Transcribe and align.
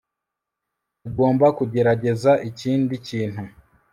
tugomba 1.01 1.45
kugerageza 1.57 2.31
ikindi 2.49 2.93
kintu 3.07 3.43